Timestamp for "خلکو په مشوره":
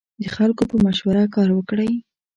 0.35-1.23